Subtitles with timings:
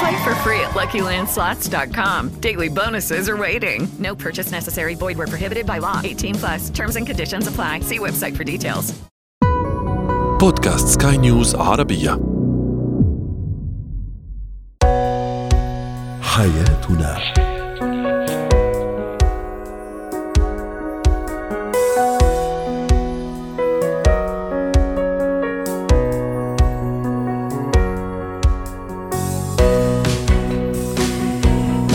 [0.00, 2.40] Play for free at LuckyLandSlots.com.
[2.40, 3.88] Daily bonuses are waiting.
[3.98, 4.94] No purchase necessary.
[4.94, 6.00] Void where prohibited by law.
[6.02, 6.70] 18 plus.
[6.70, 7.80] Terms and conditions apply.
[7.80, 8.94] See website for details.
[10.40, 12.20] بودكاست سكاي نيوز عربية
[16.22, 17.18] حياتنا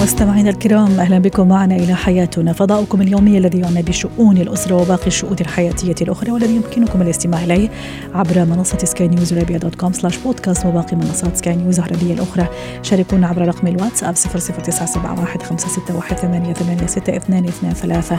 [0.03, 5.37] مستمعينا الكرام أهلا بكم معنا إلى حياتنا فضاؤكم اليومي الذي يعنى بشؤون الأسرة وباقي الشؤون
[5.41, 7.69] الحياتية الأخرى والذي يمكنكم الاستماع إليه
[8.15, 12.47] عبر منصة سكاي نيوز عربيه dot com slash podcast وباقي منصات سكاي نيوز العربية الأخرى.
[12.83, 18.19] شاركونا عبر رقم الواتساب 00971 561 886223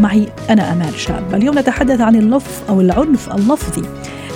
[0.00, 1.34] معي أنا أمال شاب.
[1.34, 3.88] اليوم نتحدث عن اللف أو العنف اللفظي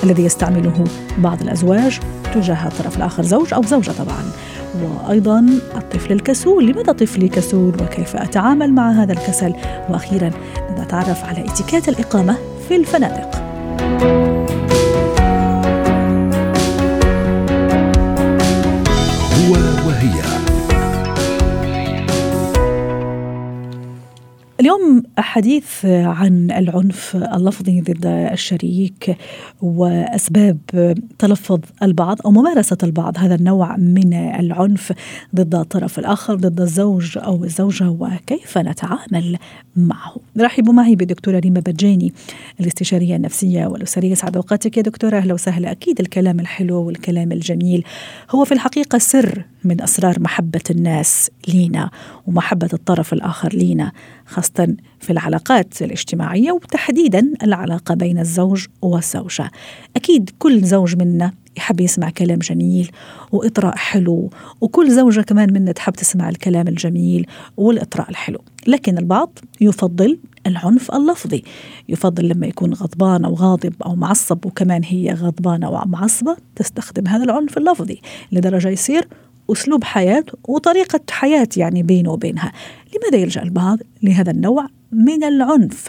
[0.05, 0.85] الذي يستعمله
[1.19, 2.01] بعض الأزواج
[2.35, 4.23] تجاه الطرف الآخر زوج أو زوجة طبعا.
[4.75, 6.67] وأيضا الطفل الكسول.
[6.67, 9.55] لماذا طفلي كسول وكيف أتعامل مع هذا الكسل؟
[9.89, 10.31] وأخيرا
[10.79, 12.37] نتعرف على اتيكيت الإقامة
[12.69, 13.43] في الفنادق.
[24.63, 29.17] اليوم حديث عن العنف اللفظي ضد الشريك
[29.63, 30.59] وأسباب
[31.19, 34.93] تلفظ البعض أو ممارسة البعض هذا النوع من العنف
[35.35, 39.39] ضد الطرف الآخر ضد الزوج أو الزوجة وكيف نتعامل
[39.77, 40.17] معه.
[40.41, 42.13] رحبوا معي بدكتورة ريما بجاني
[42.61, 44.15] الاستشارية النفسية والأسرية.
[44.15, 45.17] سعد أوقاتك يا دكتورة.
[45.17, 45.71] أهلا وسهلا.
[45.71, 47.85] أكيد الكلام الحلو والكلام الجميل
[48.31, 51.91] هو في الحقيقة سر من أسرار محبة الناس لينا
[52.27, 53.93] ومحبة الطرف الآخر لينا.
[54.33, 59.51] خاصة في العلاقات الاجتماعية وتحديدا العلاقة بين الزوج والزوجه.
[59.97, 62.91] أكيد كل زوج منا يحب يسمع كلام جميل
[63.33, 67.27] وإطراء حلو وكل زوجة كمان منا تحب تسمع الكلام الجميل
[67.57, 71.43] والإطراء الحلو، لكن البعض يفضل العنف اللفظي.
[71.89, 77.25] يفضل لما يكون غضبان أو غاضب أو معصب وكمان هي غضبانة أو معصبة تستخدم هذا
[77.25, 78.01] العنف اللفظي
[78.33, 79.09] لدرجة يصير
[79.53, 82.53] أسلوب حياة وطريقة حياة يعني بينه وبينها.
[82.97, 85.89] لماذا يلجأ البعض لهذا النوع من العنف؟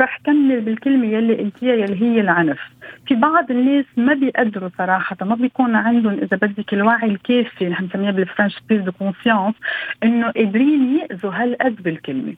[0.00, 2.58] رح كمل بالكلمة يلي قلتيها يلي هي العنف.
[3.06, 8.10] في بعض الناس ما بيقدروا صراحة ما بيكون عندهم إذا بدك الوعي الكافي نحن بنسميها
[8.10, 9.54] بال French prise de conscience
[10.02, 12.34] إنه قادرين يأذوا هالقد بالكلمة.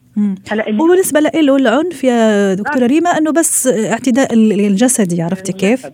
[0.50, 5.86] هلا وبالنسبة له العنف يا دكتورة ريما إنه بس اعتداء الجسدي عرفتي كيف؟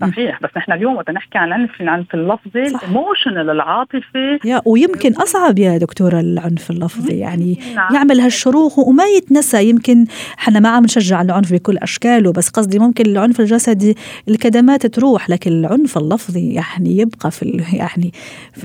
[0.00, 4.38] صحيح بس نحن اليوم وقت نحكي عن العنف العنف اللفظي الإيموشنال العاطفي.
[4.44, 7.94] يا ويمكن أصعب يا دكتورة العنف اللفظي يعني نعم.
[7.94, 9.68] يعمل هالشروخ وما يتنسى.
[9.68, 10.06] يمكن
[10.38, 13.96] إحنا ما عم نشجع العنف بكل اشكاله بس قصدي ممكن العنف الجسدي
[14.28, 18.12] الكدمات تروح لكن العنف اللفظي يعني يبقى في يعني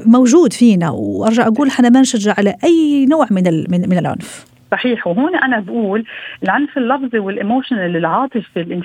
[0.06, 0.90] موجود فينا.
[0.90, 4.53] وأرجع أقول إحنا ما نشجع على أي نوع من من, من العنف.
[4.74, 5.08] صحيح.
[5.08, 6.06] وهون أنا بقول
[6.44, 8.82] العنف اللفظي والإيموشنال العاطفي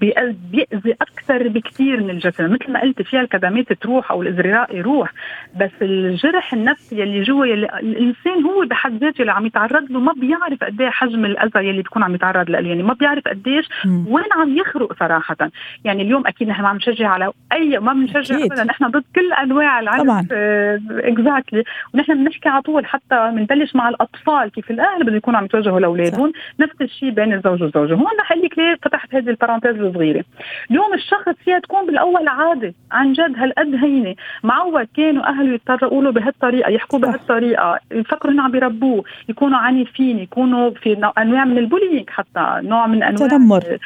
[0.00, 5.12] بيأذي أكثر بكثير من الجسد مثل ما قلت فيها الكدمات تروح أو الإزرار يروح
[5.60, 10.12] بس الجرح النفسي يلي جوا يلي الإنسان هو بحد ذاته اللي عم يتعرض له ما
[10.12, 14.24] بيعرف قد إيه حجم الأذى يلي بيكون عم يتعرض له يعني ما بيعرف قديش وين
[14.32, 15.36] عم يخرق صراحة.
[15.84, 18.64] يعني اليوم أكيد نحن ما عم نشجع على اي ما بنشجع ابدا.
[18.64, 24.50] نحن ضد كل أنواع العنف exactly uh, ونحن بنحكي على طول حتى بنبلش مع الأطفال
[24.50, 26.32] كيف الأهل بده يكونوا عم يتوجهوا لأولادهم.
[26.60, 30.24] نفس الشيء بين الزوج والزوجه هون رح لك ليه فتحت هذه ال parenthèse الصغيرة.
[30.70, 34.14] اليوم الشخص فيها تكون بالأول عادي عن جد هالقد هينة.
[34.42, 40.70] معود كانوا أهله يتطرقوا له بهالطريقة يحكوا بهالطريقة يفكروا إنه عم يربوه يكونوا عنيفين يكونوا
[40.70, 43.78] في أنواع من ال bullying حتى نوع من أنواع التنمر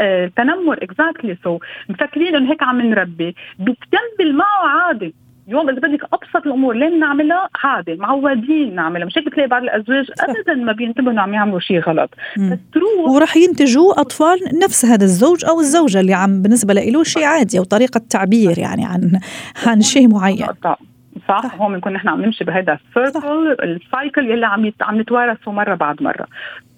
[0.00, 3.34] التنمر exactly so مفكرين إنه هيك عم نربي.
[3.58, 5.14] بتكمل معه عادي
[5.48, 9.06] اليوم اذا بدك أبسط الأمور ليه بنعملها عادي معودين نعملها.
[9.06, 12.10] مش هيك بتلاقي بعض الأزواج ابدا ما بينتبهوا إنه عم يعملوا شيء غلط.
[12.36, 17.24] بس تروح وراح ينتجوا أطفال نفس هذا الزوج أو الزوجة اللي عم بالنسبة له شيء
[17.24, 19.20] عادي أو طريقة تعبير يعني عن
[19.66, 20.46] عن شيء معين.
[20.64, 20.78] صح,
[21.28, 21.54] صح.
[21.60, 25.74] هون بنكون نحن عم نمشي بهذا ال circle ال cycle يلي عم عم نتوارثه مرة
[25.74, 26.26] بعد مرة.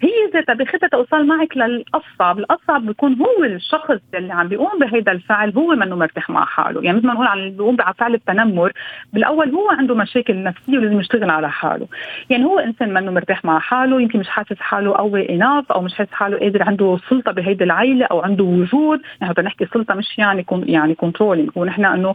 [0.02, 5.52] هي ذاتها بخطة توصل معك للأصعب، الأصعب بيكون هو الشخص اللي عم بيقوم بهذا الفعل
[5.56, 8.72] هو منه مرتاح مع حاله، يعني مثل ما نقول عن اللي بيقوم بفعل التنمر،
[9.12, 11.86] بالأول هو عنده مشاكل نفسية ولازم يشتغل على حاله،
[12.30, 15.94] يعني هو إنسان منه مرتاح مع حاله، يمكن مش حاسس حاله قوي اناف أو مش
[15.94, 20.18] حاسس حاله قادر عنده سلطة بهيدي العيلة أو عنده وجود، يعني بدنا نحكي سلطة مش
[20.18, 22.14] يعني كون يعني كنترولينج، ونحن إنه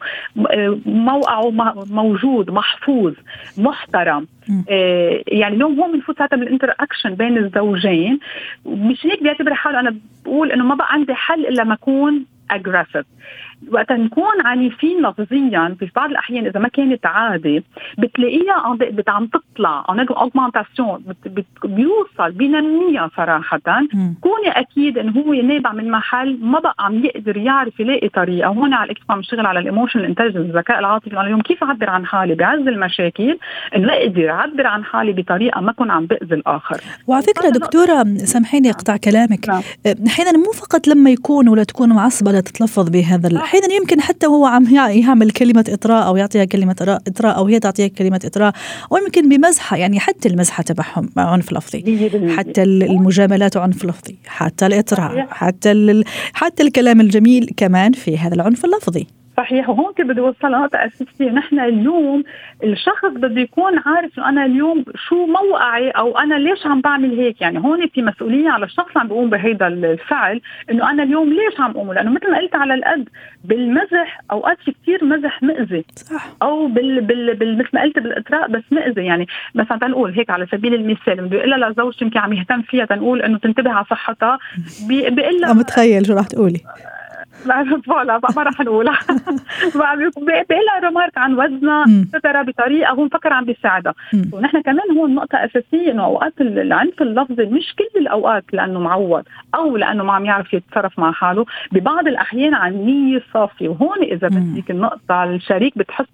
[0.85, 1.51] موقعه
[1.91, 3.13] موجود محفوظ
[3.57, 4.27] محترم،
[4.69, 8.19] آه يعني اليوم هو بنفوت هذا بال interaction بين الزوج زوجين
[8.65, 9.79] مش هيك بيعتبر حاله.
[9.79, 9.95] أنا
[10.25, 13.05] بقول إنه ما بقى عندي حل إلا ما أكون aggressive
[13.71, 17.63] وقت نكون عنيفين لفظيا في بعض الأحيان إذا ما كانت عادي
[17.97, 18.77] بتلاقيها
[19.07, 19.85] عم تطلع.
[19.89, 21.03] en augmentation
[21.63, 23.59] بيوصل بينميها صراحة.
[24.21, 28.47] كوني أكيد إنه هو نابع من محل ما بقى عم يقدر يعرف يلاقي طريقة.
[28.47, 31.11] هون على ال axe عم نشتغل على ال emotional intelligence الذكاء العاطفي.
[31.11, 33.37] أنا اليوم كيف أعبر عن حالي؟ بعز المشاكل
[33.75, 36.81] إنه أقدر أعبر عن حالي بطريقة ما أكون عم بأذي الآخر.
[37.07, 39.49] وعلى فكرة دكتورة سامحيني أقطع كلامك.
[39.49, 39.61] نعم.
[40.07, 44.65] أحيانا مو فقط لما يكون ولا تكون معصبه تتلفظ بهذا أحيانا يمكن حتى هو عم
[44.75, 48.53] يعمل كلمة إطراء أو يعطيها كلمة إطراء أو هي تعطيها كلمة إطراء
[48.91, 55.27] أو يمكن بمزحة يعني حتى المزحة تبعهم عنف لفظي حتى المجاملات عنف لفظي حتى الإطراء
[55.29, 56.03] حتى
[56.33, 59.07] حتى الكلام الجميل كمان في هذا العنف اللفظي.
[59.37, 61.31] صحيح وهون بدي اوصل نقطة أساسية.
[61.31, 62.23] نحن اليوم
[62.63, 67.41] الشخص بده يكون عارف إنه أنا اليوم شو موقعي أو أنا ليش عم بعمل هيك.
[67.41, 70.41] يعني هون في مسؤولية على الشخص اللي عم بيقوم بهيدا الفعل
[70.71, 73.09] إنه أنا اليوم ليش عم أقوم لأنه مثل ما قلت على القد
[73.43, 75.85] بالمزح أوقات في كثير مزح مأذي.
[75.95, 76.29] صح.
[76.41, 79.05] أو بال, بال, بال مثل ما قلت بالإطراء بس مأذي.
[79.05, 82.85] يعني مثلا تنقول هيك على سبيل المثال بده يقول لها لزوجتي يمكن عم يهتم فيها
[82.85, 84.39] تنقول إنه تنتبه على صحتها.
[84.87, 86.59] بيقول لها متخيل شو رح تقولي.
[87.85, 88.99] فوالا ما رح نقولها
[90.17, 91.85] بيقلها رمارك عن وزنها
[92.17, 93.93] سترى بطريقة هو مفكر عم بيساعدها.
[94.33, 99.23] ونحن كمان هون نقطة أساسية إنه أوقات العنف اللفظي مش كل الأوقات لأنه معود
[99.55, 101.45] أو لأنه ما عم يعرف يتصرف مع حاله.
[101.71, 103.69] ببعض الأحيان عن نيه صافية.
[103.69, 106.05] وهون إذا بدك النقطة الشريك بتحس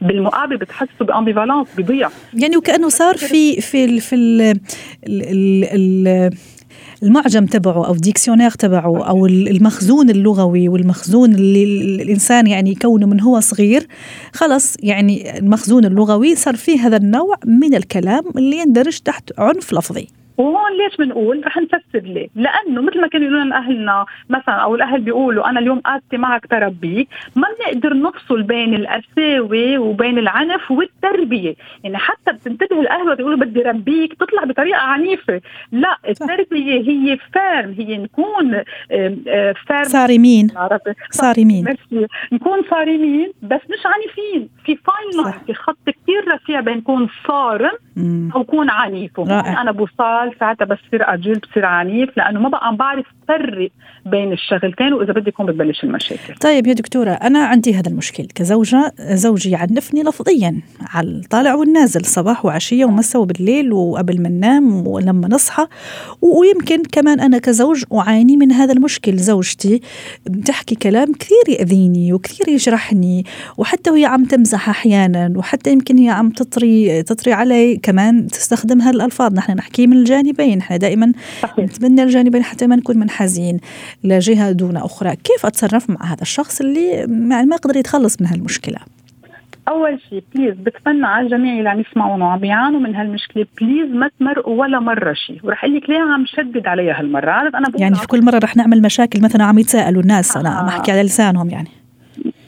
[0.00, 4.40] بالمقابل بتحسه بأمبيفالانس بيضيع يعني وكأنه صار في في ال في ال
[5.08, 6.30] ال ال
[7.04, 11.64] المعجم تبعه أو الديكسيونير تبعه أو المخزون اللغوي والمخزون اللي
[12.02, 13.86] الإنسان يعني يكونه من هو صغير
[14.32, 20.08] خلص يعني المخزون اللغوي صار فيه هذا النوع من الكلام اللي يندرج تحت عنف لفظي.
[20.38, 25.00] وهون ليش بنقول رح نفسر ليه؟ لأنه مثل ما كانوا يقولون اهلنا مثلا أو الأهل
[25.00, 31.54] بيقولوا أنا اليوم قعدتي معك تربيك ما بنقدر نفصل بين القساوه وبين العنف والتربية،
[31.84, 35.40] يعني حتى بتنتبه الأهل بيقولوا بدي ربيك تطلع بطريقة عنيفة،
[35.72, 38.62] لا التربية هي ferme هي نكون
[39.68, 40.48] ferme صارمين.
[41.10, 41.64] صارمين.
[42.32, 47.72] نكون صارمين بس مش عنيفين، في fine في خط كثير رفيع بين كون صارم
[48.34, 52.76] أو كون عنيف، أنا بوصل الاطفال ساعتها بصير أجل بصير عنيف لأنه ما بقى عم
[52.76, 53.70] بعرف فرق
[54.06, 56.34] بين الشغلتين وإذا بدي يكون بتبلش المشاكل.
[56.40, 58.26] طيب يا دكتورة أنا عندي هذا المشكل.
[58.34, 65.28] كزوجة زوجي يعنفني لفظيا على الطالع والنازل صباح وعشية ومساء وبالليل وقبل ما ننام ولما
[65.28, 65.66] نصحى.
[66.22, 69.16] ويمكن كمان أنا كزوج أعاني من هذا المشكل.
[69.16, 69.80] زوجتي
[70.26, 73.24] بتحكي كلام كثير يأذيني وكثير يجرحني
[73.58, 79.34] وحتى وهي عم تمزح أحيانا وحتى يمكن هي عم تطري تطري علي كمان تستخدم هالألفاظ.
[79.34, 80.58] نحن نحكي من الجانبين.
[80.58, 81.12] إحنا دائما
[81.58, 83.60] نتمنى الجانبين حتى ما نكون منحازين
[84.04, 85.16] لجهة دون أخرى.
[85.16, 88.78] كيف أتصرف مع هذا الشخص اللي ما يقدر يتخلص من هالمشكلة؟
[89.68, 94.10] أول شيء please بتمنى على الجميع اللي عم يسمعونا وعم بيعانوا من هالمشكلة please ما
[94.20, 95.40] تمرقوا ولا مرة شيء.
[95.42, 97.30] ورح أقول لك ليه عم شدد عليها هالمرة.
[97.30, 100.36] عارف أنا يعني في كل مرة رح نعمل مشاكل مثلا عم يتساءلوا الناس.
[100.36, 101.68] أنا عم أحكي على لسانهم يعني.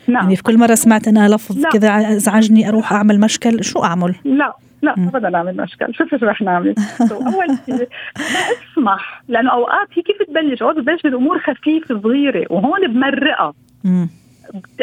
[0.08, 0.22] نعم.
[0.22, 4.56] يعني في كل مرة سمعت أنا لفظ كذا ازعجني أروح أعمل مشكل شو أعمل؟ لا
[4.82, 5.94] لا ابدا نعمل مشكل.
[5.94, 6.74] شوف شو رح نعمل.
[7.10, 8.40] أول شيء ما
[8.72, 13.54] أسمح لأنه أوقات هي كيف تبلش؟ أوقات بتبلش بالامور خفيفة صغيرة وهون بمرقها.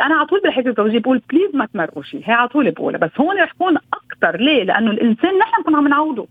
[0.03, 3.11] أنا على طول بالحكي الزوجيه بقول بليز ما تمرقوا شيء هي على طول بقولها بس
[3.19, 6.27] هون رح يكون أكثر ليه؟ لأنه الإنسان نحن بنكون عم نعوضه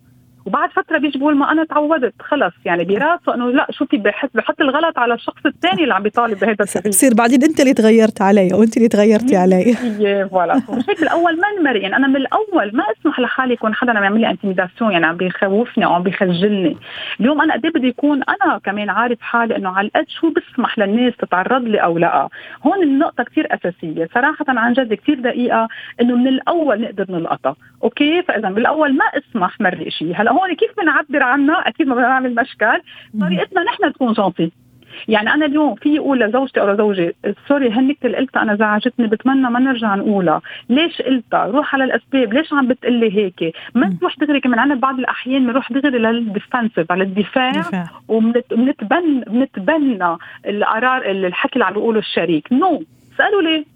[0.46, 2.52] وبعد فترة بيجي بقول ما أنا تعودت خلص.
[2.64, 6.52] يعني براسه إنه لا شو بحس بحط الغلط على الشخص الثاني اللي عم بيطالب بهذا
[6.61, 9.75] التغيير بصير بعدين أنت اللي تغيرت علي أو أنت اللي تغيرتي علي.
[10.30, 10.54] فوالا.
[10.78, 14.04] مش هيك الأول ما نمر يعني أنا من الأول ما أسمح لحالي يكون حدا عم
[14.04, 16.76] يعمل لي انتميداسيون يعني عم بيخوفني أو عم بيخجلني.
[17.20, 20.78] اليوم أنا قد إيه بدي يكون أنا كمان عارف حالي إنه على القد شو بسمح
[20.78, 22.28] للناس تتعرض لي أو لا.
[22.66, 24.08] هون النقطة كثير أساسية.
[24.14, 25.68] صراحة عن جد كثير دقيقة
[26.00, 27.56] إنه من الأول نقدر نلقطها.
[27.82, 32.08] okay فإذا بالأول ما اسمح مرق شيء هلأ هون كيف بنعبر عنها؟ أكيد ما بدنا
[32.08, 32.80] نعمل مشكل
[33.20, 34.52] طريقتنا نحن تكون gentille
[35.08, 37.14] يعني أنا اليوم في أقول لزوجتي أو لزوجي
[37.49, 40.40] sorry هالنكته اللي قلتها أنا زعجتني بتمنى ما نرجع نقولها.
[40.68, 42.32] ليش قلتها؟ روح على الأسباب.
[42.32, 44.58] ليش عم بتقلي هيك؟ ما تروح دغري كمان.
[44.58, 47.52] عنا بعض الأحيان بنروح دغري لل defensive على الدفاع.
[48.08, 52.52] وبنتبنى بنتبنى القرار الحكي اللي عم بيقوله الشريك.
[52.52, 52.78] no.
[52.78, 52.82] no.
[53.14, 53.71] اسالوا ليه؟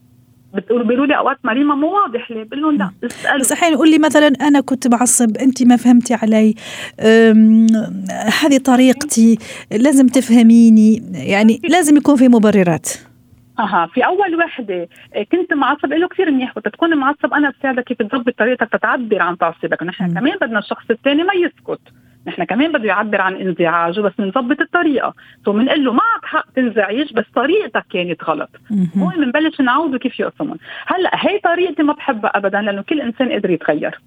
[0.57, 3.91] بتقولوا بيقولوا لي أوقات مريمه مو واضح لي بقول لهم لا اسالوا بس الحين قول
[3.91, 6.55] لي مثلا أنا كنت بعصب انت ما فهمتي علي.
[8.43, 9.39] هذه طريقتي
[9.73, 11.03] لازم تفهميني.
[11.15, 12.89] يعني لازم يكون في مبررات.
[13.59, 14.89] أها في أول وحدة
[15.33, 16.57] كنت معصب له كثير منيح.
[16.57, 20.85] وقت تكون معصب أنا بساعدك كيف تظبط طريقتك تتعبر عن تعصبك نحن كمان بدنا الشخص
[20.91, 21.81] الثاني ما يسكت.
[22.27, 25.15] نحن كمان بده يعبر عن انزعاجه بس بنظبط الطريقة.
[25.45, 28.51] سو بنقول له معك حق تنزعج بس طريقتك كانت غلط.
[28.99, 30.59] هون بنبلش نعوده كيف يقسمهم.
[30.87, 34.01] هلأ هي طريقتي ما بحبها ابدا لأنه كل إنسان قدر يتغير.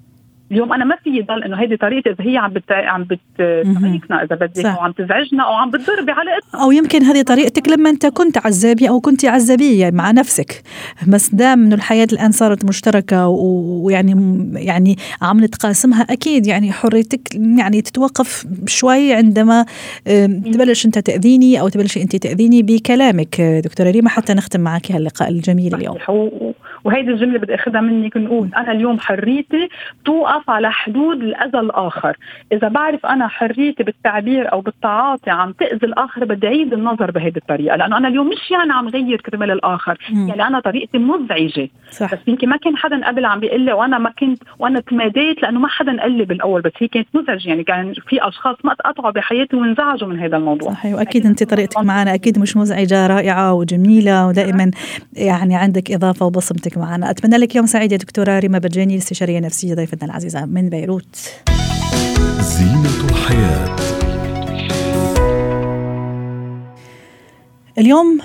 [0.51, 2.63] اليوم أنا ما في يضل إنه هيدي طريقتي إذا هي عم بت...
[2.72, 6.63] عم بتعيقنا إذا بدك أو عم تزعجنا أو عم بتضر بعلاقتنا.
[6.63, 10.63] أو يمكن هذه طريقتك لما أنت كنت عزابي أو كنت عزابية مع نفسك.
[11.08, 14.13] بس دام إنه الحياة الآن صارت مشتركة ويعني
[14.53, 19.65] يعني عم نتقاسمها أكيد يعني حريتك يعني تتوقف شوي عندما
[20.53, 23.41] تبلش أنت تأذيني أو تبلش أنت تأذيني بكلامك.
[23.41, 25.98] دكتورة ريما حتى نختم معك هاللقاء الجميل اليوم.
[26.84, 29.70] وهيدي الجملة بدي أخذها منك نقول أنا اليوم حريتي
[30.06, 32.18] توقف على حدود الأذى الآخر.
[32.52, 37.76] إذا بعرف أنا حريتي بالتعبير أو بالتعاطي عم تأذي الآخر بدي اعيد النظر بهيدي الطريقة
[37.76, 40.28] لأنه أنا اليوم مش يعني عم غير كرمال الآخر م.
[40.28, 41.70] يعني أنا طريقتي مزعجة.
[41.92, 42.14] صح.
[42.14, 45.60] بس يمكن ما كان حدا قبل عم بيقول لي وأنا ما كنت وأنا تماديت لأنه
[45.60, 47.50] ما حدا قال لي بالأول بس هي كانت مزعجة.
[47.50, 50.72] يعني كان في أشخاص ما تقطعوا بحياتي وانزعجوا من هذا الموضوع.
[50.72, 50.96] صحيح.
[50.96, 54.72] وأكيد أنت طريقتك معنا أكيد مش مزعجة رائعة وجميلة ودائما
[55.14, 56.69] يعني عندك إضافة وبصمتك.
[56.78, 57.10] معنا.
[57.10, 61.32] أتمنى لك يوم سعيد يا دكتورة ريما بجاني الاستشارية النفسية ضيفتنا العزيزة من بيروت.
[62.40, 63.76] زينة الحياة.
[67.78, 68.20] اليوم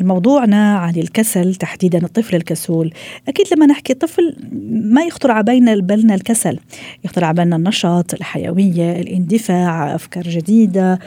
[0.00, 2.92] موضوعنا عن الكسل تحديدا الطفل الكسول.
[3.28, 4.36] أكيد لما نحكي طفل
[4.70, 6.58] ما يخطر على بالنا الكسل.
[7.04, 10.98] يخطر على بالنا النشاط الحيوية الاندفاع أفكار جديدة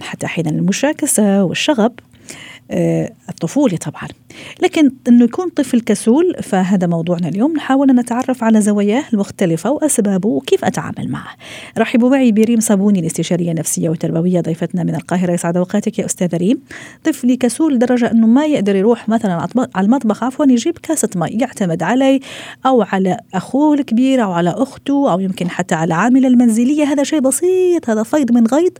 [0.00, 1.92] حتى أحيانا المشاكسة والشغب
[3.28, 4.08] الطفولة طبعا.
[4.62, 7.52] لكن أنه يكون طفل كسول فهذا موضوعنا اليوم.
[7.52, 11.36] نحاول أن نتعرف على زواياه المختلفة وأسبابه وكيف أتعامل معه.
[11.78, 15.32] رحبوا معي بريم صابوني الاستشارية النفسية وتربوية ضيفتنا من القاهرة.
[15.32, 16.60] يسعد أوقاتك يا أستاذة ريم.
[17.04, 21.82] طفلي كسول لدرجة أنه ما يقدر يروح مثلا على المطبخ عفوا يجيب كاسة مي يعتمد
[21.82, 22.20] علي
[22.66, 26.84] أو على أخوه الكبير أو على أخته أو يمكن حتى على عاملة المنزلية.
[26.84, 28.72] هذا شيء بسيط هذا فيض من غيض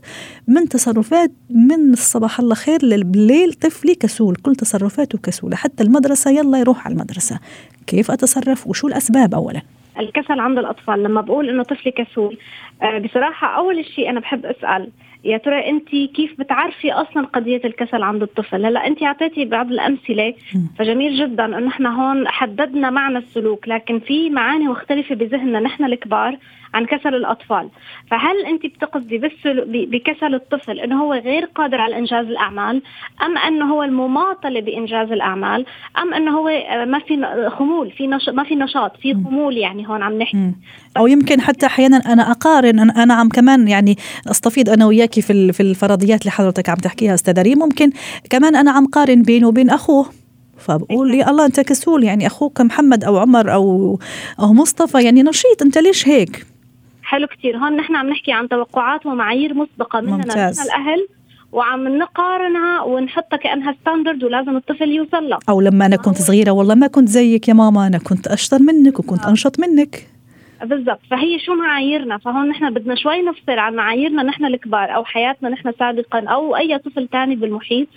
[0.47, 4.35] من تصرفات من الصباح الله خير لليل طفلي كسول.
[4.35, 7.39] كل تصرفاته كسولة حتى المدرسة يلا يروح على المدرسة.
[7.87, 9.61] كيف أتصرف؟ وشو الأسباب أولا؟
[9.99, 11.03] الكسل عند الأطفال.
[11.03, 12.37] لما بقول إنه طفلي كسول
[12.81, 14.89] آه بصراحة أول شيء أنا بحب أسأل
[15.23, 20.33] يا ترى أنت كيف بتعرفي أصلا قضية الكسل عند الطفل؟ هلأ أنت أعطيتي بعض الأمثلة
[20.79, 26.37] فجميل جدا إنه إحنا هون حددنا معنى السلوك لكن في معاني مختلفة بذهننا نحن الكبار.
[26.73, 27.69] عن كسل الأطفال.
[28.11, 29.17] فهل أنت بتقصدي
[29.65, 32.81] بكسل الطفل إنه هو غير قادر على إنجاز الأعمال
[33.21, 35.65] أم أنه هو المماطلة بإنجاز الأعمال
[35.97, 36.49] أم أنه هو
[36.85, 38.29] ما في خمول في نش...
[38.29, 40.51] ما في نشاط في خمول يعني هون عم نحكي.
[40.97, 43.95] أو يمكن حتى أحيانا أنا أقارن أنا عم كمان يعني
[44.31, 47.59] استفيض أنا وياكي في في الفرضيات اللي حضرتك عم تحكيها أستاذة ريم.
[47.59, 47.91] ممكن
[48.29, 50.05] كمان أنا عم قارن بينه وبين أخوه.
[50.57, 53.99] فبقول يا الله أنت كسول يعني أخوك محمد أو عمر أو
[54.39, 56.45] أو مصطفى يعني نشيط أنت ليش هيك؟
[57.07, 61.07] حلو كثير هون نحن عم نحكي عن توقعات ومعايير مسبقة مننا نحن الأهل
[61.51, 65.39] وعم نقارنها ونحطها كأنها ستاندرد ولازم الطفل يوصل لها.
[65.49, 68.99] أو لما أنا كنت صغيرة والله ما كنت زيك يا ماما أنا كنت أشطر منك
[68.99, 69.29] وكنت آه.
[69.29, 70.07] أنشط منك.
[70.63, 70.99] بالضبط.
[71.11, 75.71] فهي شو معاييرنا؟ فهون نحن بدنا شوي نفصل عن معاييرنا نحن الكبار أو حياتنا نحن
[75.79, 77.87] سابقا أو أي طفل ثاني بالمحيط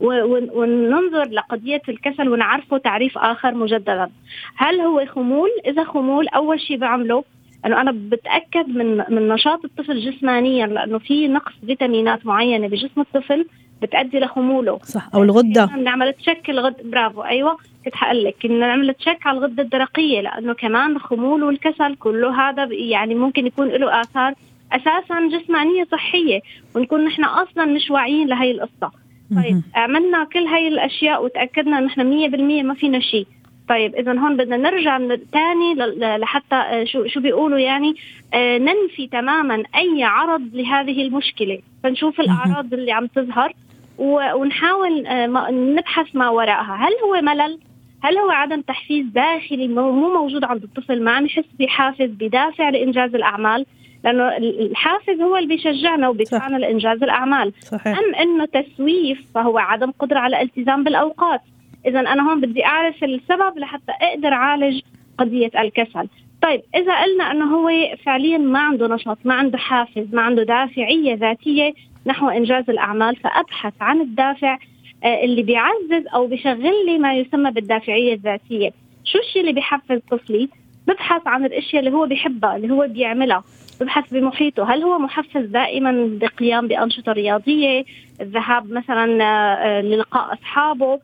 [0.00, 4.10] وننظر لقضية الكسل ونعرفه تعريف آخر مجددا.
[4.56, 7.24] هل هو خمول؟ إذا خمول أول شيء بعمله
[7.66, 13.46] إنه أنا بتأكد من من نشاط الطفل جسمانيا لأنه في نقص فيتامينات معينة بجسم الطفل
[13.82, 14.78] بتؤدي لخموله.
[14.82, 15.64] صح أو الغدة.
[15.64, 17.56] بنعمل تشك الغد برافو أيوه.
[17.84, 22.68] كنت حقول لك كنا نعمل تشك على الغدة الدرقية لأنه كمان الخمول والكسل كله هذا
[22.72, 24.34] يعني ممكن يكون له آثار
[24.72, 26.40] أساسا جسمانية صحية
[26.74, 28.90] ونكون نحن أصلا مش واعيين لهي القصة.
[29.36, 33.26] طيب عملنا كل هاي الأشياء وتأكدنا إحنا 100% ما فينا شيء.
[33.68, 35.74] طيب اذا هون بدنا نرجع من ثاني
[36.18, 37.94] لحتى آه، شو شو بيقولوا يعني
[38.34, 41.58] آه، ننفي تماما أي عرض لهذه المشكلة.
[41.82, 43.52] فنشوف الأعراض اللي عم تظهر
[43.98, 46.74] ونحاول آه، نبحث ما وراءها.
[46.74, 47.58] هل هو ملل؟
[48.02, 51.02] هل هو عدم تحفيز داخلي؟ مو موجود عند الطفل.
[51.02, 53.66] ما عم يحس بحافز بدافع لإنجاز الأعمال
[54.04, 57.52] لأنه الحافز هو اللي بيشجعنا وبيدفعنا لإنجاز الأعمال.
[57.60, 57.98] صحيح.
[57.98, 61.40] أم إنه تسويف فهو عدم قدرة على الالتزام بالأوقات.
[61.86, 64.80] إذا أنا هون بدي أعرف السبب لحتى أقدر أعالج
[65.18, 66.08] قضية الكسل.
[66.42, 71.14] طيب إذا قلنا إنه هو فعليا ما عنده نشاط ما عنده حافز ما عنده دافعية
[71.14, 71.74] ذاتية
[72.06, 74.58] نحو إنجاز الأعمال فأبحث عن الدافع
[75.04, 78.70] آه، اللي بيعزز أو بيشغل لي ما يسمى بالدافعية الذاتية.
[79.04, 80.48] شو الشيء اللي بيحفز طفلي؟
[80.88, 83.44] ببحث عن الأشياء اللي هو بيحبها اللي هو بيعملها.
[83.80, 84.74] ببحث بمحيطه.
[84.74, 87.84] هل هو محفز دائما بالقيام بأنشطة رياضية؟
[88.20, 91.00] الذهاب مثلا آه، للقاء أصحابه.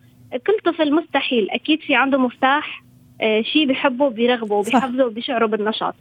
[0.46, 1.50] كل طفل مستحيل.
[1.50, 2.82] أكيد في عنده مفتاح
[3.20, 5.94] آه، شيء بحبه بيرغبه وبيحفزه وبيشعره بالنشاط.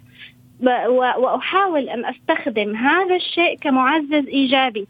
[1.17, 4.87] وأحاول أن أستخدم هذا الشيء كمعزز إيجابي.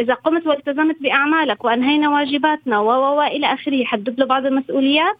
[0.00, 5.16] إذا قمت والتزمت بأعمالك وأنهينا واجباتنا و إلى آخره حدد له بعض المسؤوليات.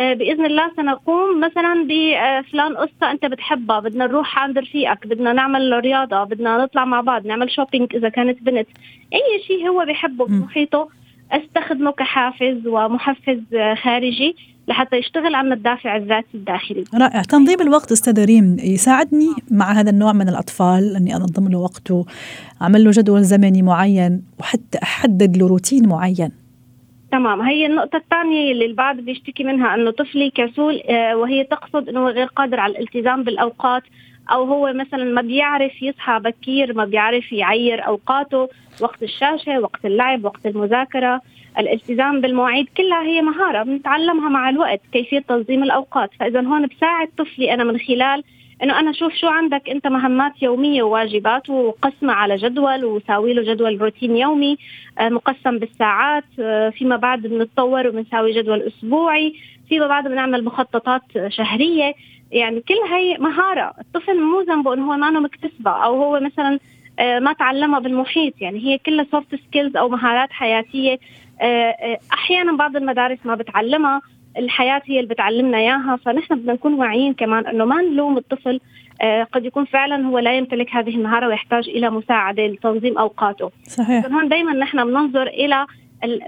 [0.00, 5.80] آه، بإذن الله سنقوم مثلا بفلان قصة أنت بتحبها بدنا نروح عند رفيقك بدنا نعمل
[5.80, 8.68] رياضة بدنا نطلع مع بعض نعمل شوبينج إذا كانت بنت.
[9.12, 10.88] أي شيء هو بحبه بمحيطه.
[11.32, 13.40] استخدمه كحافز ومحفز
[13.82, 14.36] خارجي
[14.68, 16.84] لحتى يشتغل عن الدافع الذاتي الداخلي.
[16.94, 17.22] رائع.
[17.22, 22.06] تنظيم الوقت أستاذ ريم يساعدني مع هذا النوع من الأطفال أني أنظم له وقته
[22.62, 26.32] أعمل له جدول زمني معين وحتى أحدد له روتين معين.
[27.12, 27.40] تمام.
[27.40, 32.26] هي النقطة الثانية اللي البعض بيشتكي منها أنه طفلي كسول آه، وهي تقصد إنه غير
[32.26, 33.82] قادر على الالتزام بالأوقات
[34.32, 38.48] أو هو مثلا ما بيعرف يصحى بكير ما بيعرف يعير أوقاته
[38.80, 41.20] وقت الشاشة وقت اللعب وقت المذاكرة.
[41.58, 46.10] الالتزام بالمواعيد كلها هي مهارة بنتعلمها مع الوقت كيفية تنظيم الأوقات.
[46.20, 48.22] فاذا هون بساعد طفلي أنا من خلال
[48.62, 53.80] إنه أنا أشوف شو عندك أنت مهمات يومية وواجبات وقسمها على جدول وساوي له جدول
[53.80, 54.58] روتين يومي
[54.98, 59.34] آه، مقسم بالساعات آه، فيما بعد بنتطور وبنساوي جدول أسبوعي.
[59.70, 61.94] فيما بعد بنعمل مخططات شهرية.
[62.32, 66.58] يعني كل هي مهارة الطفل مو ذنبه إنه هو ما مكتسبة أو هو مثلا
[66.98, 68.34] آه، ما تعلمها بالمحيط.
[68.40, 70.98] يعني هي كلها soft skills أو مهارات حياتية.
[72.12, 74.00] أحيانا بعض المدارس ما بتعلمها.
[74.38, 75.98] الحياة هي اللي بتعلمنا إياها.
[76.04, 78.60] فنحن بدنا نكون واعيين كمان إنه ما نلوم الطفل.
[79.02, 83.50] آه قد يكون فعلا هو لا يمتلك هذه المهارة ويحتاج إلى مساعدة لتنظيم أوقاته.
[83.62, 84.06] صحيح.
[84.06, 85.66] هون دائما نحن بننظر إلى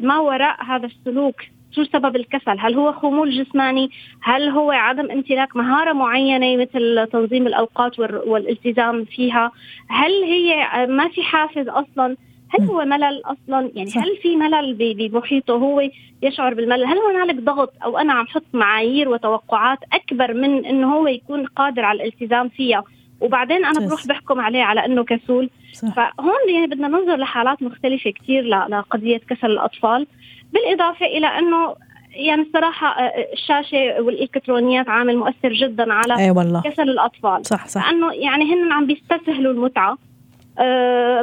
[0.01, 1.41] ما وراء هذا السلوك.
[1.75, 3.91] شو سبب الكسل؟ هل هو خمول جسماني؟
[4.23, 9.53] هل هو عدم امتلاك مهارة معينة مثل تنظيم الأوقات والالتزام فيها؟
[9.89, 12.17] هل هي ما في حافز أصلا؟
[12.51, 14.03] هل هو ملل أصلا؟ يعني صح.
[14.03, 15.89] هل في ملل بمحيطه هو
[16.23, 21.07] يشعر بالملل؟ هل هنالك ضغط أو أنا عم حط معايير وتوقعات أكبر من إنه هو
[21.09, 22.85] يكون قادر على الالتزام فيها؟
[23.21, 25.51] وبعدين أنا بروح بحكم عليه على إنه كسول.
[25.73, 25.95] صح.
[25.95, 30.07] فهون يعني بدنا ننظر لحالات مختلفة كثير لقضية كسل الأطفال.
[30.53, 31.75] بالإضافة إلى أنه
[32.15, 36.63] يعني الصراحة آه، الشاشة والإلكترونيات عامل مؤثر جدا على أي والله.
[36.63, 37.47] كسل الأطفال.
[37.47, 37.87] صح صح.
[37.91, 39.99] لأنه يعني هن عم بيستسهلوا المتعة.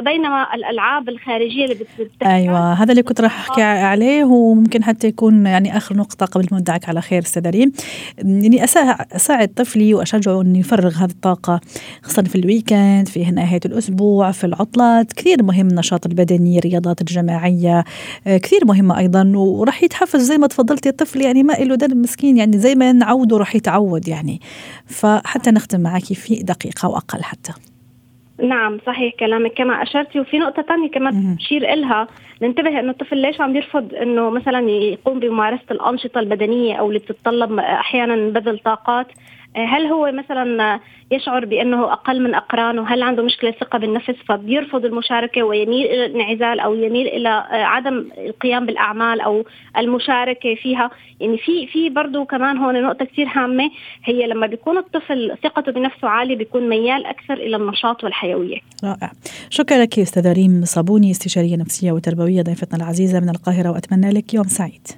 [0.00, 5.46] بينما الألعاب الخارجية اللي بتتبع أيوه هذا اللي كنت راح أحكي عليه وممكن حتى يكون
[5.46, 7.72] يعني آخر نقطة قبل ما ندعك على خير أستاذ ريم
[8.24, 8.64] إني
[9.12, 11.60] أساعد طفلي وأشجعه إنه يفرغ هذه الطاقة
[12.02, 15.12] خاصة في الويكند في نهاية الأسبوع في العطلات.
[15.12, 17.84] كثير مهم النشاط البدني الرياضات الجماعية
[18.26, 19.32] آه، كثير مهمه أيضا.
[19.36, 23.36] وراح يتحفز زي ما تفضلتي الطفل يعني ما له دم مسكين يعني زي ما نعوده
[23.36, 24.40] راح يتعود يعني.
[24.86, 27.69] فحتى نختم معك في دقيقة وأقل حتى.
[28.42, 29.52] نعم صحيح كلامك.
[29.52, 32.08] كما اشرتي وفي نقطة ثانية كمان بشير إلها.
[32.42, 37.58] ننتبه إنه الطفل ليش عم يرفض إنه مثلا يقوم بممارسة الأنشطة البدنية أو اللي بتتطلب
[37.58, 39.06] أحيانا بذل طاقات؟
[39.56, 45.42] هل هو مثلا يشعر بأنه أقل من اقرانه هل عنده مشكلة ثقة بالنفس فبيرفض المشاركة
[45.42, 49.44] ويميل إلى الانعزال أو يميل إلى عدم القيام بالأعمال أو
[49.78, 53.70] المشاركة فيها؟ يعني في في برضه كمان هون نقطة كثير هامة
[54.04, 58.58] هي لما بيكون الطفل ثقته بنفسه عالية بيكون ميال أكثر إلى النشاط والحيوية.
[58.84, 59.12] رائع.
[59.50, 64.44] شكرا لك أستاذة ريم صابوني استشارية نفسية وتربوية ضيفتنا العزيزة من القاهرة وأتمنى لك يوم
[64.44, 64.88] سعيد.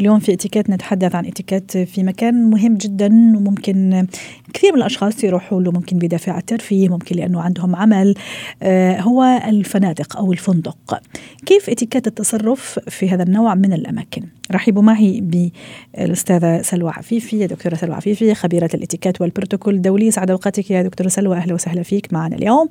[0.00, 4.06] اليوم في اتيكيت نتحدث عن اتيكيت في مكان مهم جدا وممكن
[4.54, 8.14] كثير من الأشخاص يروحوا له ممكن بدافع الترفيه ممكن لأنه عندهم عمل.
[8.62, 11.00] آه، هو الفنادق أو الفندق.
[11.46, 17.94] كيف اتيكيت التصرف في هذا النوع من الأماكن؟ رحبوا معي بالأستاذة سلوى عفيفي دكتورة سلوى
[17.94, 20.10] عفيفي خبيرة الاتيكيت والبروتوكول الدولي.
[20.10, 22.68] سعد أوقاتك يا دكتورة سلوى أهلا وسهلا فيك معنا اليوم.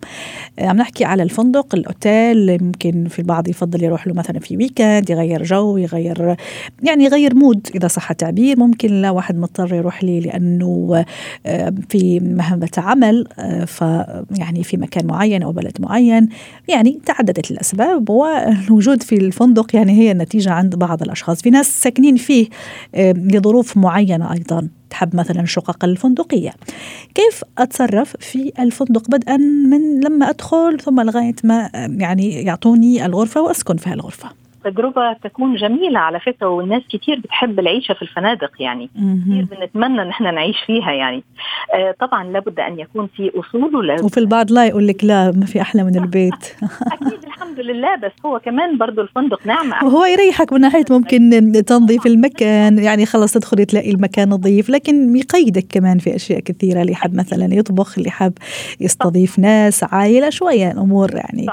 [0.60, 2.64] آه، عم نحكي على الفندق الأوتيل.
[2.64, 6.36] ممكن في البعض يفضل يروح له مثلا في weekend يغير جو يغير
[6.84, 7.68] يعني يغير mood.
[7.76, 11.06] إذا صح التعبير ممكن لا واحد مضطر يروح لي لأنه
[11.46, 13.82] آه، في مهمة عمل آه، ف
[14.40, 16.30] يعني في مكان معين أو بلد معين.
[16.68, 21.42] يعني تعددت الأسباب والوجود في الفندق يعني هي النتيجة عند بعض الأشخاص.
[21.42, 22.48] في ناس ساكنين فيه
[23.16, 24.68] لظروف معينة أيضا.
[24.90, 26.52] تحب مثلا الشقق الفندقية.
[27.16, 33.78] كيف أتصرف في الفندق بدءا من لما أدخل ثم لغاية ما يعني يعطوني الغرفة وأسكن
[33.78, 38.90] في هالغرفة؟ تجربة تكون جميلة على فكرة والناس كتير بتحب العيشة في الفنادق يعني.
[38.96, 41.24] كتير بنتمنى إن إحنا نعيش فيها يعني.
[41.74, 45.62] آه طبعا لابد أن يكون في أصول وفي البعض لا يقول لك لا ما في
[45.62, 46.34] أحلى من البيت.
[46.94, 47.96] أكيد الحمد لله.
[47.96, 49.86] بس هو كمان برضه الفندق نعمة.
[49.86, 52.78] وهو يريحك من ناحية ممكن تنظيف المكان.
[52.78, 56.82] يعني خلص تدخلي تلاقي المكان نظيف لكن يقيدك كمان في أشياء كثيرة.
[56.82, 58.34] اللي حب مثلا يطبخ اللي حب
[58.82, 61.48] يستضيف ناس عائلة شوية الأمور يعني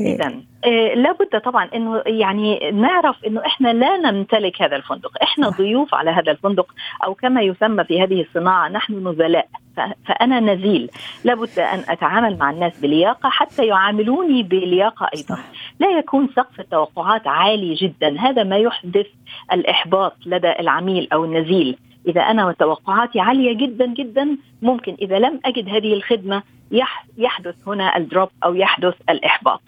[0.00, 0.34] اذا
[0.64, 6.10] آه لابد طبعا إنه يعني نعرف إنه إحنا لا نمتلك هذا الفندق، إحنا ضيوف على
[6.10, 6.66] هذا الفندق
[7.04, 9.48] أو كما يسمى في هذه الصناعة نحن نزلاء،
[10.06, 10.90] فأنا نزيل،
[11.24, 15.38] لابد أن أتعامل مع الناس بلياقه حتى يعاملوني بلياقه أيضا،
[15.80, 19.06] لا يكون سقف التوقعات عالي جدا، هذا ما يحدث
[19.52, 21.76] الإحباط لدى العميل أو النزيل،
[22.08, 26.42] إذا أنا توقعاتي عالية جدا جدا ممكن إذا لم أجد هذه الخدمة
[27.18, 29.60] يحدث هنا الدروب أو يحدث الإحباط.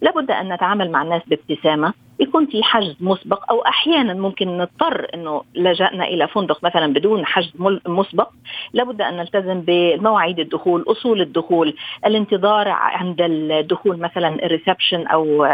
[0.00, 1.92] لابد أن نتعامل مع الناس بابتسامة.
[2.20, 7.52] يكون في حجز مسبق أو أحيانا ممكن نضطر إنه لجأنا إلى فندق مثلا بدون حجز
[7.86, 8.28] مسبق.
[8.72, 11.74] لابد أن نلتزم بمواعيد الدخول أصول الدخول
[12.06, 15.46] الانتظار عند الدخول مثلا ال reception أو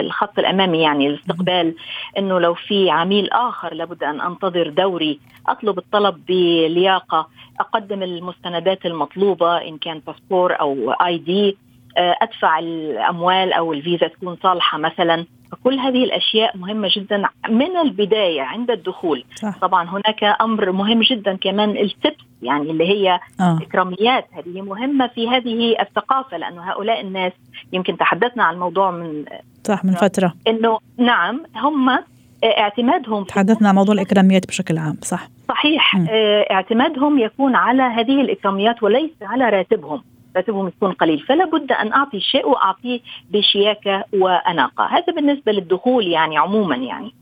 [0.00, 1.74] الخط الأمامي يعني الاستقبال
[2.18, 5.20] إنه لو في عميل آخر لابد أن أنتظر دوري.
[5.48, 7.28] أطلب الطلب بلياقة.
[7.60, 11.56] أقدم المستندات المطلوبة إن كان باسبور أو ID.
[11.96, 15.26] أدفع الأموال أو الفيزا تكون صالحة مثلا.
[15.52, 19.24] فكل هذه الأشياء مهمة جدا من البداية عند الدخول.
[19.34, 19.58] صح.
[19.58, 23.58] طبعا هناك أمر مهم جدا كمان التبس يعني اللي هي آه.
[23.62, 24.26] إكراميات.
[24.32, 27.32] هذه مهمة في هذه الثقافة لأنه هؤلاء الناس
[27.72, 29.24] يمكن تحدثنا عن الموضوع من
[29.64, 30.34] صح من فترة.
[30.48, 31.98] إنه نعم هم
[32.44, 35.28] اعتمادهم تحدثنا عن موضوع الإكراميات بشكل عام صح.
[35.48, 35.96] صحيح.
[35.96, 36.06] م.
[36.50, 40.02] اعتمادهم يكون على هذه الإكراميات وليس على راتبهم.
[40.36, 41.18] راتبهم يكون قليل.
[41.18, 44.84] فلا بد أن أعطي شيء وأعطيه بشياكة وأناقة.
[44.84, 47.14] هذا بالنسبة للدخول يعني عموما يعني.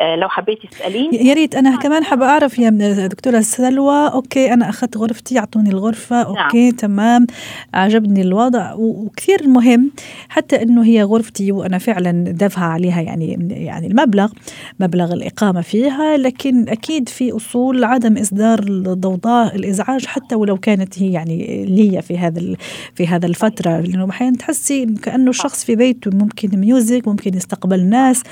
[0.00, 1.28] آه لو حبيتي تسأليني.
[1.28, 1.54] يا ريت.
[1.54, 2.70] أنا كمان حابة أعرف يا
[3.06, 4.12] دكتورة سلوى.
[4.12, 6.16] okay أنا أخذت غرفتي أعطوني الغرفة.
[6.16, 6.44] نعم.
[6.44, 6.76] okay نعم.
[6.76, 7.26] تمام.
[7.74, 8.74] عجبني الوضع.
[8.74, 9.90] وكثير مهم
[10.28, 14.32] حتى إنه هي غرفتي وأنا فعلا دافعه عليها يعني يعني المبلغ
[14.80, 16.16] مبلغ الإقامة فيها.
[16.16, 22.18] لكن أكيد في أصول عدم إصدار الضوضاء الإزعاج حتى ولو كانت هي يعني لي في
[22.18, 22.56] هذا
[22.94, 23.80] في هذا الفترة.
[23.80, 28.22] لأنه أحيانا تحسي كأنه الشخص في بيته ممكن music ممكن يستقبل ناس.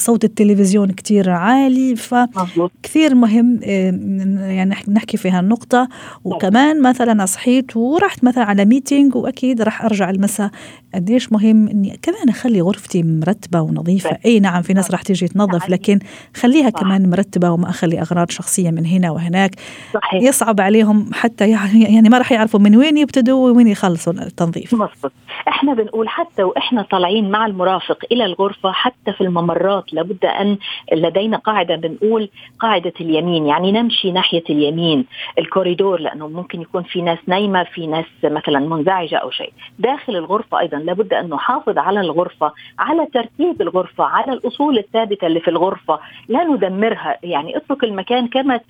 [0.00, 5.88] صوت التلفزيون كتير عالي فكثير مهم يعني نحكي في هالنقطة
[6.24, 10.50] وكمان مثلا صحيت ورحت مثلا على meeting وأكيد راح أرجع المساء.
[10.94, 14.18] قديش مهم إني كمان أخلي غرفتي مرتبة ونظيفة.
[14.26, 15.98] أي نعم في ناس راح تيجي تنظف لكن
[16.36, 19.54] خليها كمان مرتبة وما أخلي أغراض شخصية من هنا وهناك.
[19.94, 20.22] صحيح.
[20.22, 24.74] يصعب عليهم حتى يعني ما راح يعرفوا من وين يبتدوا وين يخلصوا التنظيف.
[24.74, 25.12] مصبط.
[25.48, 30.58] إحنا بنقول حتى وإحنا طالعين مع المرافق إلى الغرفة حتى في الممرات لابد أن
[30.92, 35.06] لدينا قاعدة بنقول قاعدة اليمين يعني نمشي ناحية اليمين
[35.38, 39.52] الكوريدور لأنه ممكن يكون في ناس نايمة في ناس مثلا منزعجة أو شيء.
[39.78, 45.40] داخل الغرفة أيضا لابد أن نحافظ على الغرفة على ترتيب الغرفة على الأصول الثابتة اللي
[45.40, 48.60] في الغرفة لا ندمرها يعني اترك المكان كما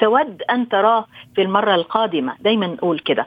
[0.00, 2.34] تود أن تراه في المرة القادمة.
[2.40, 3.26] دايما نقول كده.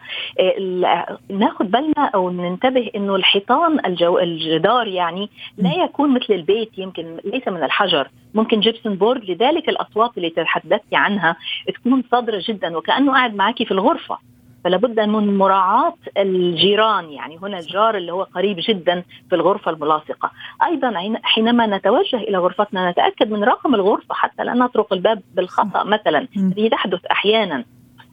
[1.30, 7.48] ناخد بالنا أو ننتبه إنه الحيطان الجو الجدار يعني لا يكون مثل البيت يمكن ليس
[7.48, 8.08] من الحجر.
[8.34, 11.36] ممكن جبسن بورد لذلك الأصوات اللي تحدثتي عنها
[11.76, 14.18] تكون صادرة جدا وكأنه قاعد معك في الغرفة.
[14.64, 20.32] فلا بد من مراعاة الجيران يعني هنا الجار اللي هو قريب جدا في الغرفة الملاصقة.
[20.66, 20.94] أيضا
[21.24, 26.28] حينما نتوجه إلى غرفتنا نتأكد من رقم الغرفة حتى لا نطرق الباب بالخطأ مثلا.
[26.38, 27.66] هذه تحدث أحيانا.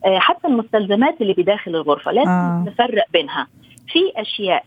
[0.06, 2.64] حتى المستلزمات اللي بداخل الغرفة لازم آه.
[2.66, 3.46] نفرق بينها.
[3.88, 4.64] في أشياء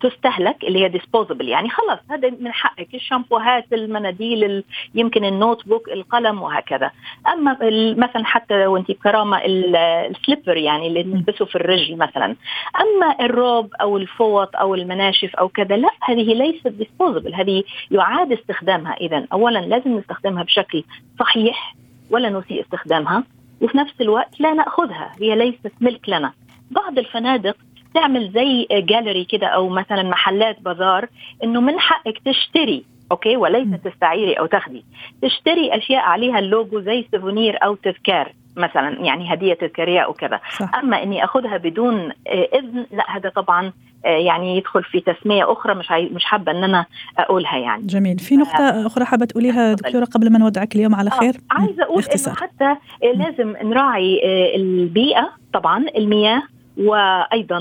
[0.00, 2.94] تستهلك اللي هي disposable يعني خلاص هذا من حقك.
[2.94, 6.90] الشامبوهات المناديل يمكن ال notebook القلم وهكذا.
[7.32, 7.58] أما
[7.96, 12.36] مثلا حتى وانت بكرامة ال slipper يعني اللي نلبسه في الرجل مثلا.
[12.80, 18.92] أما الروب أو الفوط أو المناشف أو كذا لا هذه ليست disposable هذه يعاد استخدامها.
[18.92, 20.84] اذا اولا لازم نستخدمها بشكل
[21.20, 21.74] صحيح
[22.10, 23.24] ولا نسيء استخدامها
[23.60, 25.12] وفي نفس الوقت لا نأخذها.
[25.20, 26.32] هي ليست ملك لنا.
[26.70, 27.56] بعض الفنادق
[27.94, 31.08] تعمل زي جاليري كده أو مثلا محلات بازار
[31.44, 34.84] إنه من حقك تشتري okay؟ وليس تستعيري أو تاخدي.
[35.22, 40.40] تشتري أشياء عليها اللوجو زي souvenir أو تذكار مثلا يعني هدية تذكارية أو كذا.
[40.82, 43.72] أما إني أخذها بدون إذن لا هذا طبعا
[44.04, 46.86] يعني يدخل في تسمية أخرى مش مش حابة إن أنا
[47.18, 47.86] أقولها يعني.
[47.86, 48.18] جميل.
[48.18, 48.86] في نقطة آه.
[48.86, 52.76] أخرى حابة تقوليها دكتورة قبل ما نودعك اليوم على خير؟ آه عايزة أقول إنه حتى
[53.14, 54.20] لازم نراعي
[54.56, 56.42] البيئة طبعا المياه
[56.78, 57.58] وأيضا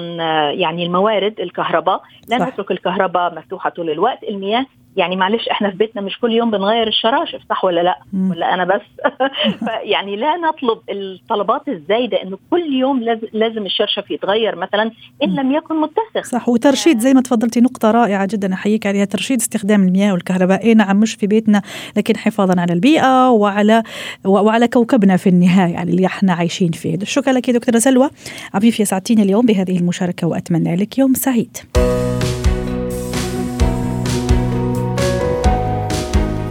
[0.51, 2.01] يعني الموارد الكهرباء.
[2.27, 4.23] لا نترك الكهرباء مفتوحة طول الوقت.
[4.23, 4.65] المياه
[4.97, 7.97] يعني معلش إحنا في بيتنا مش كل يوم بنغير الشراشف صح ولا لأ.
[8.31, 8.81] ولا أنا بس؟
[9.93, 14.91] يعني لا نطلب الطلبات الزايدة إنه كل يوم لازم الشرشف يتغير مثلا
[15.23, 16.29] إن لم يكن متسخ.
[16.31, 20.73] صح وترشيد زي ما تفضلتي نقطة رائعة جدا أحييك عليها ترشيد استخدام المياه والكهرباء اي
[20.73, 21.61] نعم مش في بيتنا
[21.97, 23.83] لكن حفاظا على البيئة وعلى
[24.25, 26.97] وعلى كوكبنا في النهاية يعني اللي إحنا عايشين فيه.
[27.03, 28.09] شكرا لك دكتورة سلوى.
[28.53, 31.57] عفيف سعدتيني اليوم بهذه المشاركة وأتمنى لك يوم سعيد.